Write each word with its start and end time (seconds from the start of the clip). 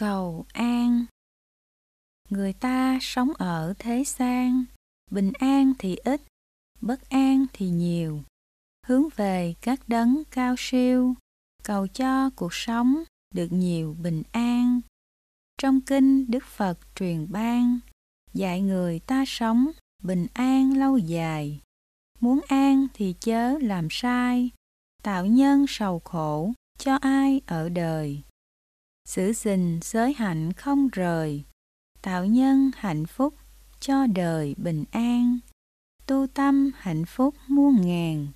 cầu 0.00 0.46
an. 0.52 1.04
Người 2.30 2.52
ta 2.52 2.98
sống 3.00 3.32
ở 3.38 3.74
thế 3.78 4.04
gian, 4.06 4.64
bình 5.10 5.32
an 5.38 5.72
thì 5.78 5.96
ít, 5.96 6.22
bất 6.80 7.10
an 7.10 7.46
thì 7.52 7.68
nhiều. 7.68 8.22
Hướng 8.86 9.08
về 9.16 9.54
các 9.60 9.88
đấng 9.88 10.22
cao 10.30 10.54
siêu, 10.58 11.14
cầu 11.62 11.86
cho 11.86 12.30
cuộc 12.30 12.54
sống 12.54 13.02
được 13.34 13.46
nhiều 13.50 13.96
bình 14.02 14.22
an. 14.32 14.80
Trong 15.58 15.80
kinh 15.80 16.30
đức 16.30 16.44
phật 16.44 16.78
truyền 16.94 17.32
ban, 17.32 17.78
dạy 18.34 18.60
người 18.60 18.98
ta 18.98 19.24
sống 19.26 19.70
bình 20.02 20.26
an 20.34 20.76
lâu 20.76 20.98
dài. 20.98 21.60
Muốn 22.20 22.40
an 22.48 22.86
thì 22.94 23.14
chớ 23.20 23.58
làm 23.58 23.88
sai, 23.90 24.50
tạo 25.02 25.26
nhân 25.26 25.64
sầu 25.68 26.00
khổ 26.04 26.52
cho 26.78 26.96
ai 26.96 27.40
ở 27.46 27.68
đời 27.68 28.22
giữ 29.10 29.32
gìn 29.32 29.80
giới 29.82 30.12
hạnh 30.12 30.52
không 30.52 30.88
rời. 30.88 31.44
Tạo 32.02 32.26
nhân 32.26 32.70
hạnh 32.76 33.06
phúc 33.06 33.34
cho 33.80 34.06
đời 34.06 34.54
bình 34.58 34.84
an. 34.90 35.38
Tu 36.06 36.26
tâm 36.26 36.70
hạnh 36.76 37.04
phúc 37.04 37.34
muôn 37.48 37.80
ngàn. 37.80 38.26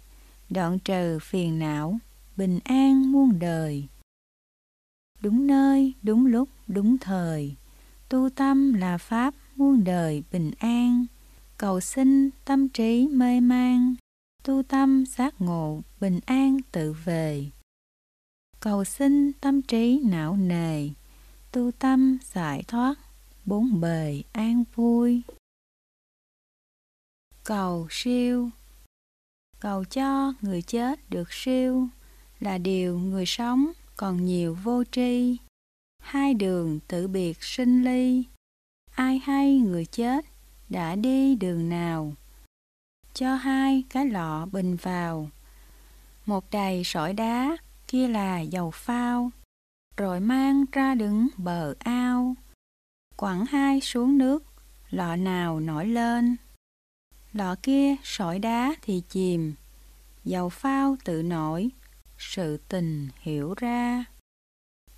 Đoạn 0.51 0.79
trừ 0.79 1.18
phiền 1.23 1.59
não, 1.59 1.98
bình 2.37 2.59
an 2.65 3.12
muôn 3.12 3.38
đời. 3.38 3.88
Đúng 5.20 5.46
nơi, 5.46 5.95
đúng 6.02 6.27
lúc, 6.27 6.48
đúng 6.66 6.98
thời. 6.98 7.54
Tu 8.09 8.29
tâm 8.30 8.73
là 8.73 8.98
pháp 8.98 9.34
muôn 9.56 9.84
đời 9.84 10.23
bình 10.32 10.51
an. 10.59 11.06
Cầu 11.59 11.80
sinh 11.80 12.30
tâm 12.45 12.68
trí 12.68 13.09
mê 13.09 13.40
man. 13.40 13.95
Tu 14.45 14.62
tâm 14.62 15.04
giác 15.06 15.40
ngộ 15.40 15.80
bình 16.01 16.21
an 16.27 16.59
tự 16.73 16.93
về 17.04 17.51
cầu 18.65 18.84
sinh 18.84 19.32
tâm 19.32 19.62
trí 19.62 20.01
não 20.04 20.37
nề, 20.37 20.88
tu 21.52 21.70
tâm 21.79 22.18
giải 22.32 22.62
thoát, 22.62 22.95
bốn 23.45 23.80
bề 23.80 24.23
an 24.32 24.65
vui. 24.74 25.23
Cầu 27.45 27.87
siêu. 27.90 28.51
Cầu 29.60 29.84
cho 29.84 30.32
người 30.40 30.62
chết 30.62 31.10
được 31.10 31.32
siêu 31.32 31.88
là 32.40 32.59
điều 32.59 32.98
người 32.98 33.26
sống 33.26 33.73
còn 33.96 34.24
nhiều 34.24 34.54
vô 34.62 34.84
tri. 34.84 35.37
Hai 36.02 36.34
đường 36.34 36.80
tự 36.88 37.09
biệt 37.09 37.43
sinh 37.43 37.84
ly. 37.84 38.24
Ai 38.95 39.18
hay 39.18 39.59
người 39.59 39.87
chết 39.87 40.24
đã 40.68 40.96
đi 40.96 41.34
đường 41.34 41.68
nào? 41.68 42.12
Cho 43.15 43.34
hai 43.34 43.84
cái 43.88 44.06
lọ 44.06 44.46
bình 44.52 44.76
vào. 44.76 45.30
Một 46.26 46.45
đầy 46.51 46.82
sỏi 46.84 47.12
đá 47.12 47.56
kia 47.87 48.09
là 48.09 48.40
dầu 48.40 48.71
phao, 48.71 49.30
rồi 49.96 50.21
mang 50.21 50.65
ra 50.73 50.95
đứng 50.95 51.29
bờ 51.37 51.74
ao. 51.79 52.35
Quẳng 53.16 53.46
hai 53.46 53.80
xuống 53.80 54.18
nước, 54.18 54.45
lọ 54.90 55.16
nào 55.16 55.60
nổi 55.60 55.87
lên. 55.87 56.37
Lọ 57.32 57.55
kia 57.62 57.96
sỏi 58.02 58.38
đá 58.38 58.74
thì 58.82 59.02
chìm, 59.09 59.55
dầu 60.24 60.49
phao 60.49 60.96
tự 61.05 61.23
nổi, 61.23 61.71
sự 62.18 62.57
tình 62.68 63.09
hiểu 63.21 63.55
ra. 63.57 64.05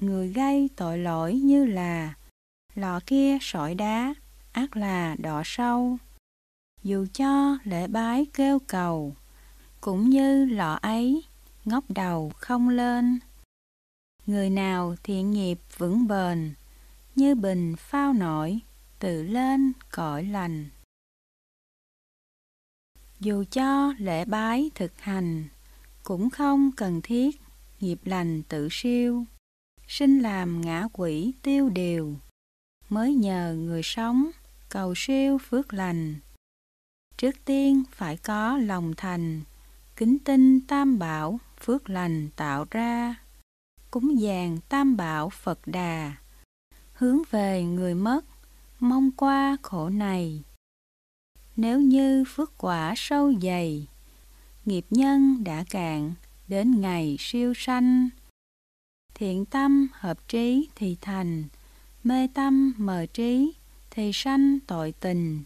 Người 0.00 0.28
gây 0.28 0.70
tội 0.76 0.98
lỗi 0.98 1.34
như 1.34 1.66
là, 1.66 2.14
lọ 2.74 3.00
kia 3.06 3.38
sỏi 3.40 3.74
đá, 3.74 4.14
ác 4.52 4.76
là 4.76 5.16
đỏ 5.18 5.42
sâu. 5.44 5.98
Dù 6.82 7.06
cho 7.14 7.58
lễ 7.64 7.86
bái 7.86 8.26
kêu 8.34 8.58
cầu, 8.58 9.14
cũng 9.80 10.10
như 10.10 10.44
lọ 10.44 10.78
ấy 10.82 11.24
ngóc 11.66 11.84
đầu 11.88 12.32
không 12.36 12.68
lên. 12.68 13.18
Người 14.26 14.50
nào 14.50 14.96
thiện 15.02 15.30
nghiệp 15.30 15.58
vững 15.76 16.06
bền, 16.08 16.54
như 17.14 17.34
bình 17.34 17.76
phao 17.76 18.12
nổi, 18.12 18.60
tự 18.98 19.22
lên 19.22 19.72
cõi 19.90 20.24
lành. 20.24 20.66
Dù 23.20 23.44
cho 23.50 23.92
lễ 23.98 24.24
bái 24.24 24.70
thực 24.74 25.00
hành, 25.00 25.48
cũng 26.02 26.30
không 26.30 26.72
cần 26.76 27.00
thiết 27.02 27.40
nghiệp 27.80 27.98
lành 28.04 28.42
tự 28.42 28.68
siêu. 28.70 29.24
Sinh 29.88 30.18
làm 30.18 30.60
ngã 30.60 30.88
quỷ 30.92 31.32
tiêu 31.42 31.68
điều, 31.68 32.16
mới 32.88 33.14
nhờ 33.14 33.54
người 33.58 33.82
sống 33.84 34.30
cầu 34.68 34.94
siêu 34.96 35.38
phước 35.38 35.74
lành. 35.74 36.14
Trước 37.16 37.44
tiên 37.44 37.82
phải 37.90 38.16
có 38.16 38.56
lòng 38.56 38.94
thành, 38.96 39.42
kính 39.96 40.18
tinh 40.18 40.60
tam 40.60 40.98
bảo 40.98 41.40
phước 41.60 41.90
lành 41.90 42.28
tạo 42.36 42.66
ra. 42.70 43.14
Cúng 43.90 44.20
dường 44.20 44.58
tam 44.68 44.96
bảo 44.96 45.28
phật 45.30 45.58
đà. 45.66 46.16
Hướng 46.92 47.18
về 47.30 47.64
người 47.64 47.94
mất, 47.94 48.24
mong 48.80 49.10
qua 49.10 49.56
khổ 49.62 49.88
này. 49.88 50.42
Nếu 51.56 51.80
như 51.80 52.24
phước 52.28 52.52
quả 52.58 52.94
sâu 52.96 53.34
dày, 53.42 53.88
nghiệp 54.64 54.86
nhân 54.90 55.44
đã 55.44 55.64
cạn 55.70 56.14
đến 56.48 56.80
ngày 56.80 57.16
siêu 57.18 57.52
sanh. 57.56 58.08
Thiện 59.14 59.44
tâm 59.44 59.88
hợp 59.92 60.28
trí 60.28 60.68
thì 60.74 60.96
thành, 61.00 61.44
mê 62.04 62.28
tâm 62.34 62.74
mờ 62.76 63.06
trí 63.06 63.54
thì 63.90 64.10
sanh 64.14 64.58
tội 64.66 64.92
tình. 65.00 65.44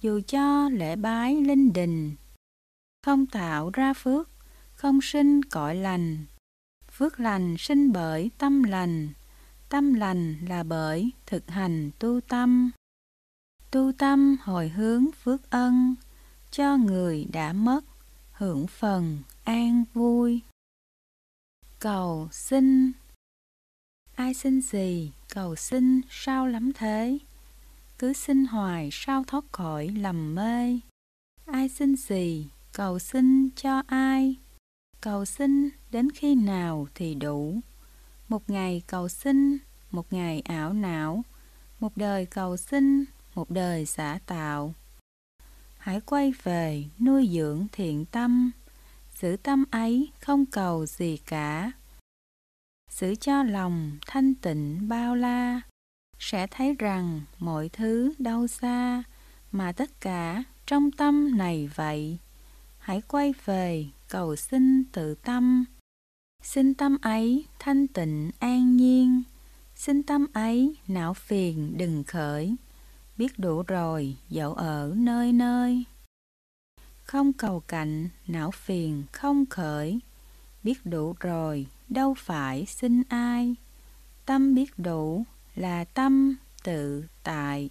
Dù 0.00 0.20
cho 0.26 0.68
lễ 0.68 0.96
bái 0.96 1.34
linh 1.34 1.72
đình, 1.72 2.16
không 3.02 3.26
tạo 3.26 3.70
ra 3.70 3.94
phước 3.94 4.31
không 4.82 5.00
sinh 5.02 5.42
cõi 5.42 5.74
lành. 5.74 6.26
Phước 6.92 7.20
lành 7.20 7.56
sinh 7.58 7.92
bởi 7.92 8.30
tâm 8.38 8.62
lành 8.62 9.08
tâm 9.68 9.94
lành 9.94 10.36
là 10.48 10.62
bởi 10.62 11.10
thực 11.26 11.50
hành 11.50 11.90
tu 11.98 12.20
tâm. 12.20 12.70
Tu 13.70 13.92
tâm 13.98 14.36
hồi 14.42 14.68
hướng 14.68 15.12
phước 15.12 15.50
ân, 15.50 15.94
cho 16.50 16.76
người 16.76 17.24
đã 17.32 17.52
mất, 17.52 17.84
hưởng 18.32 18.66
phần 18.66 19.22
an 19.44 19.84
vui. 19.94 20.40
Cầu 21.78 22.28
xin. 22.32 22.92
Ai 24.14 24.34
xin 24.34 24.60
gì, 24.60 25.12
cầu 25.34 25.56
xin 25.56 26.00
sao 26.10 26.46
lắm 26.46 26.72
thế? 26.72 27.18
Cứ 27.98 28.12
xin 28.12 28.44
hoài 28.44 28.88
sao 28.92 29.24
thoát 29.26 29.44
khỏi 29.52 29.88
lầm 29.88 30.34
mê? 30.34 30.78
Ai 31.46 31.68
xin 31.68 31.96
gì, 31.96 32.46
cầu 32.72 32.98
xin 32.98 33.50
cho 33.50 33.82
ai? 33.86 34.36
Cầu 35.02 35.24
xin 35.24 35.68
đến 35.90 36.10
khi 36.10 36.34
nào 36.34 36.86
thì 36.94 37.14
đủ. 37.14 37.60
Một 38.28 38.50
ngày 38.50 38.82
cầu 38.86 39.08
xin, 39.08 39.58
một 39.90 40.12
ngày 40.12 40.40
ảo 40.40 40.72
não. 40.72 41.24
Một 41.80 41.96
đời 41.96 42.26
cầu 42.26 42.56
xin, 42.56 43.04
một 43.34 43.50
đời 43.50 43.86
xả 43.86 44.18
tạo. 44.26 44.74
Hãy 45.78 46.00
quay 46.00 46.32
về 46.42 46.84
nuôi 47.00 47.28
dưỡng 47.32 47.66
thiện 47.72 48.04
tâm. 48.04 48.50
Giữ 49.20 49.36
tâm 49.42 49.64
ấy 49.70 50.10
không 50.20 50.46
cầu 50.46 50.86
gì 50.86 51.16
cả. 51.16 51.72
Giữ 52.90 53.14
cho 53.14 53.42
lòng 53.42 53.98
thanh 54.06 54.34
tịnh 54.34 54.88
bao 54.88 55.14
la. 55.14 55.60
Sẽ 56.18 56.46
thấy 56.46 56.74
rằng 56.78 57.20
mọi 57.38 57.68
thứ 57.68 58.14
đâu 58.18 58.46
xa 58.46 59.02
mà 59.52 59.72
tất 59.72 60.00
cả 60.00 60.44
trong 60.66 60.90
tâm 60.90 61.38
này 61.38 61.70
vậy 61.74 62.18
hãy 62.82 63.02
quay 63.08 63.34
về, 63.44 63.86
cầu 64.08 64.36
xin 64.36 64.84
tự 64.84 65.14
tâm. 65.14 65.64
Xin 66.42 66.74
tâm 66.74 66.98
ấy 67.02 67.46
thanh 67.58 67.86
tịnh, 67.86 68.30
an 68.38 68.76
nhiên. 68.76 69.22
Xin 69.74 70.02
tâm 70.02 70.26
ấy 70.32 70.76
não 70.88 71.14
phiền, 71.14 71.78
đừng 71.78 72.04
khởi. 72.04 72.56
Biết 73.16 73.38
đủ 73.38 73.62
rồi, 73.62 74.16
dẫu 74.28 74.54
ở 74.54 74.94
nơi 74.96 75.32
nơi. 75.32 75.84
Không 77.02 77.32
cầu 77.32 77.60
cạnh, 77.60 78.08
não 78.26 78.50
phiền, 78.50 79.04
không 79.12 79.46
khởi. 79.46 80.00
Biết 80.62 80.86
đủ 80.86 81.14
rồi, 81.20 81.66
đâu 81.88 82.14
phải 82.18 82.66
xin 82.66 83.02
ai. 83.08 83.54
Tâm 84.26 84.54
biết 84.54 84.78
đủ 84.78 85.24
là 85.54 85.84
tâm 85.84 86.36
tự 86.64 87.04
tại. 87.22 87.70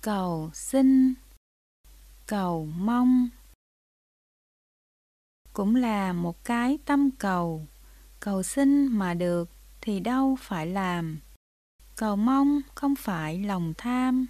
Cầu 0.00 0.50
xin 0.54 1.14
cầu 2.26 2.68
mong. 2.78 3.28
Cũng 5.52 5.76
là 5.76 6.12
một 6.12 6.44
cái 6.44 6.78
tâm 6.84 7.10
cầu. 7.10 7.66
Cầu 8.20 8.42
xin 8.42 8.86
mà 8.86 9.14
được 9.14 9.50
thì 9.80 10.00
đâu 10.00 10.36
phải 10.40 10.66
làm. 10.66 11.18
Cầu 11.96 12.16
mong 12.16 12.60
không 12.74 12.94
phải 12.96 13.38
lòng 13.44 13.74
tham 13.78 14.26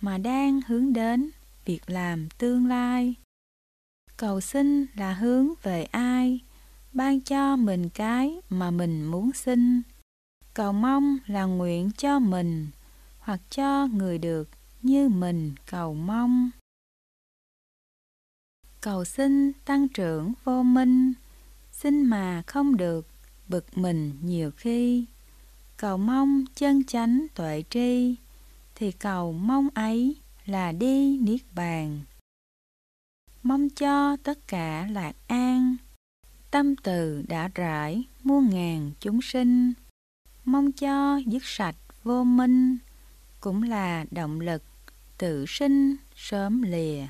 mà 0.00 0.18
đang 0.18 0.60
hướng 0.66 0.92
đến 0.92 1.30
việc 1.64 1.90
làm 1.90 2.28
tương 2.38 2.66
lai. 2.66 3.14
Cầu 4.16 4.40
xin 4.40 4.86
là 4.94 5.14
hướng 5.14 5.48
về 5.62 5.84
ai? 5.84 6.40
Ban 6.92 7.20
cho 7.20 7.56
mình 7.56 7.88
cái 7.88 8.40
mà 8.48 8.70
mình 8.70 9.04
muốn 9.04 9.32
xin. 9.32 9.82
Cầu 10.54 10.72
mong 10.72 11.18
là 11.26 11.44
nguyện 11.44 11.90
cho 11.96 12.18
mình 12.18 12.66
hoặc 13.20 13.40
cho 13.50 13.86
người 13.86 14.18
được 14.18 14.48
như 14.82 15.08
mình 15.08 15.54
cầu 15.70 15.94
mong 15.94 16.50
cầu 18.80 19.04
xin 19.04 19.52
tăng 19.52 19.88
trưởng 19.88 20.32
vô 20.44 20.62
minh 20.62 21.12
xin 21.72 22.04
mà 22.04 22.42
không 22.46 22.76
được 22.76 23.06
bực 23.48 23.78
mình 23.78 24.12
nhiều 24.22 24.50
khi. 24.56 25.04
Cầu 25.76 25.96
mong 25.96 26.44
chân 26.54 26.84
chánh 26.84 27.26
tuệ 27.34 27.62
tri, 27.70 28.14
thì 28.74 28.92
cầu 28.92 29.32
mong 29.32 29.68
ấy 29.74 30.16
là 30.46 30.72
đi 30.72 31.18
niết 31.18 31.40
bàn. 31.54 32.00
Mong 33.42 33.70
cho 33.70 34.16
tất 34.16 34.48
cả 34.48 34.88
lạc 34.90 35.16
an, 35.28 35.76
tâm 36.50 36.76
từ 36.76 37.22
đã 37.28 37.50
rải 37.54 38.04
muôn 38.24 38.50
ngàn 38.50 38.90
chúng 39.00 39.22
sinh. 39.22 39.72
Mong 40.44 40.72
cho 40.72 41.16
dứt 41.26 41.44
sạch 41.44 41.76
vô 42.04 42.24
minh, 42.24 42.78
cũng 43.40 43.62
là 43.62 44.04
động 44.10 44.40
lực 44.40 44.62
tự 45.18 45.44
sinh 45.48 45.96
sớm 46.16 46.62
lìa. 46.62 47.06